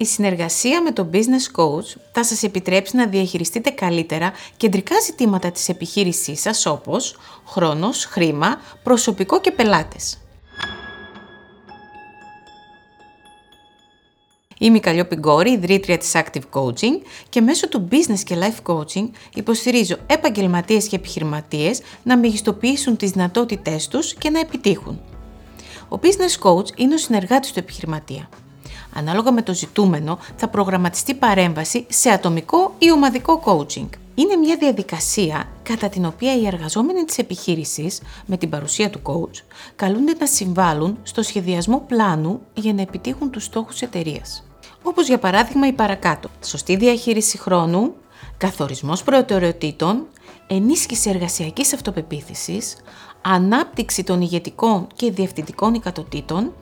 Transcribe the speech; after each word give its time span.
η 0.00 0.04
συνεργασία 0.04 0.82
με 0.82 0.90
τον 0.90 1.10
Business 1.12 1.60
Coach 1.60 2.00
θα 2.12 2.24
σας 2.24 2.42
επιτρέψει 2.42 2.96
να 2.96 3.06
διαχειριστείτε 3.06 3.70
καλύτερα 3.70 4.32
κεντρικά 4.56 5.00
ζητήματα 5.00 5.50
της 5.50 5.68
επιχείρησής 5.68 6.40
σας 6.40 6.66
όπως 6.66 7.16
χρόνος, 7.46 8.04
χρήμα, 8.04 8.60
προσωπικό 8.82 9.40
και 9.40 9.50
πελάτες. 9.50 10.18
Είμαι 14.58 14.76
η 14.76 14.80
Καλλιόπη 14.80 15.16
Γκόρη, 15.16 15.50
ιδρύτρια 15.50 15.98
της 15.98 16.12
Active 16.14 16.60
Coaching 16.60 17.00
και 17.28 17.40
μέσω 17.40 17.68
του 17.68 17.88
Business 17.90 18.20
και 18.24 18.36
Life 18.38 18.72
Coaching 18.72 19.08
υποστηρίζω 19.34 19.96
επαγγελματίες 20.06 20.88
και 20.88 20.96
επιχειρηματίες 20.96 21.80
να 22.02 22.18
μεγιστοποιήσουν 22.18 22.96
τις 22.96 23.10
δυνατότητές 23.10 23.88
τους 23.88 24.14
και 24.14 24.30
να 24.30 24.40
επιτύχουν. 24.40 25.00
Ο 25.88 25.98
Business 26.02 26.48
Coach 26.48 26.78
είναι 26.78 26.94
ο 26.94 26.98
συνεργάτης 26.98 27.52
του 27.52 27.58
επιχειρηματία. 27.58 28.28
Ανάλογα 28.94 29.32
με 29.32 29.42
το 29.42 29.54
ζητούμενο 29.54 30.18
θα 30.36 30.48
προγραμματιστεί 30.48 31.14
παρέμβαση 31.14 31.86
σε 31.88 32.10
ατομικό 32.10 32.74
ή 32.78 32.92
ομαδικό 32.92 33.42
coaching. 33.44 33.88
Είναι 34.14 34.36
μια 34.36 34.56
διαδικασία 34.56 35.48
κατά 35.62 35.88
την 35.88 36.04
οποία 36.04 36.36
οι 36.36 36.46
εργαζόμενοι 36.46 37.04
της 37.04 37.18
επιχείρησης, 37.18 38.00
με 38.26 38.36
την 38.36 38.48
παρουσία 38.48 38.90
του 38.90 39.00
coach, 39.02 39.42
καλούνται 39.76 40.14
να 40.18 40.26
συμβάλλουν 40.26 40.98
στο 41.02 41.22
σχεδιασμό 41.22 41.84
πλάνου 41.86 42.40
για 42.54 42.72
να 42.72 42.82
επιτύχουν 42.82 43.30
τους 43.30 43.44
στόχους 43.44 43.80
εταιρείας 43.80 44.44
όπως 44.82 45.06
για 45.06 45.18
παράδειγμα 45.18 45.66
η 45.66 45.72
παρακάτω. 45.72 46.28
Σωστή 46.44 46.76
διαχείριση 46.76 47.38
χρόνου, 47.38 47.94
καθορισμός 48.36 49.02
προτεραιοτήτων, 49.02 50.06
ενίσχυση 50.46 51.10
εργασιακής 51.10 51.72
αυτοπεποίθησης, 51.72 52.76
ανάπτυξη 53.22 54.04
των 54.04 54.20
ηγετικών 54.20 54.86
και 54.94 55.10
διευθυντικών 55.10 55.74
ικατοτήτων, 55.74 56.52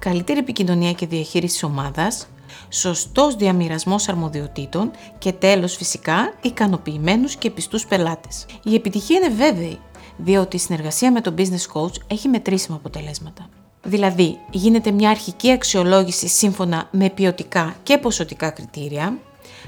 καλύτερη 0.00 0.38
επικοινωνία 0.38 0.92
και 0.92 1.06
διαχείριση 1.06 1.64
ομάδας, 1.64 2.26
σωστός 2.68 3.36
διαμοιρασμός 3.36 4.08
αρμοδιοτήτων 4.08 4.90
και 5.18 5.32
τέλος 5.32 5.76
φυσικά 5.76 6.34
ικανοποιημένους 6.42 7.36
και 7.36 7.50
πιστούς 7.50 7.86
πελάτες. 7.86 8.46
Η 8.62 8.74
επιτυχία 8.74 9.16
είναι 9.16 9.28
βέβαιη, 9.28 9.78
διότι 10.16 10.56
η 10.56 10.58
συνεργασία 10.58 11.12
με 11.12 11.20
τον 11.20 11.34
business 11.38 11.72
coach 11.72 11.94
έχει 12.06 12.28
μετρήσιμα 12.28 12.76
αποτελέσματα. 12.76 13.48
Δηλαδή, 13.82 14.38
γίνεται 14.50 14.90
μια 14.90 15.10
αρχική 15.10 15.50
αξιολόγηση 15.50 16.28
σύμφωνα 16.28 16.88
με 16.90 17.10
ποιοτικά 17.10 17.76
και 17.82 17.98
ποσοτικά 17.98 18.50
κριτήρια, 18.50 19.18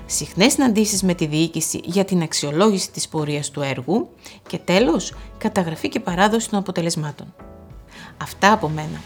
συχνές 0.06 0.52
συναντήσεις 0.52 1.02
με 1.02 1.14
τη 1.14 1.27
διοίκηση 1.27 1.80
για 1.84 2.05
την 2.05 2.22
αξιολόγηση 2.22 2.91
της 2.91 3.08
πορείας 3.08 3.50
του 3.50 3.61
έργου 3.61 4.08
και 4.48 4.58
τέλος, 4.58 5.14
καταγραφή 5.39 5.89
και 5.89 6.00
παράδοση 6.00 6.50
των 6.50 6.58
αποτελεσμάτων. 6.58 7.34
Αυτά 8.17 8.52
από 8.52 8.69
μένα. 8.69 9.00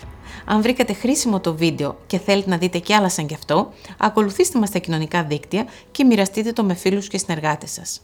Αν 0.44 0.62
βρήκατε 0.62 0.92
χρήσιμο 0.92 1.40
το 1.40 1.54
βίντεο 1.54 1.98
και 2.06 2.18
θέλετε 2.18 2.50
να 2.50 2.56
δείτε 2.58 2.78
κι 2.78 2.92
άλλα 2.92 3.08
σαν 3.08 3.26
κι 3.26 3.34
αυτό, 3.34 3.72
ακολουθήστε 3.98 4.58
μας 4.58 4.68
στα 4.68 4.78
κοινωνικά 4.78 5.24
δίκτυα 5.24 5.66
και 5.90 6.04
μοιραστείτε 6.04 6.52
το 6.52 6.64
με 6.64 6.74
φίλους 6.74 7.08
και 7.08 7.18
συνεργάτες 7.18 7.70
σας. 7.72 8.00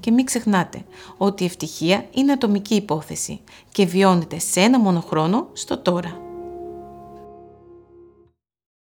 Και 0.00 0.10
μην 0.10 0.24
ξεχνάτε 0.24 0.84
ότι 1.16 1.42
η 1.42 1.46
ευτυχία 1.46 2.06
είναι 2.10 2.32
ατομική 2.32 2.74
υπόθεση 2.74 3.40
και 3.72 3.86
βιώνεται 3.86 4.38
σε 4.38 4.60
ένα 4.60 4.78
μόνο 4.78 5.00
χρόνο 5.00 5.48
στο 5.52 5.78
τώρα. 5.78 6.29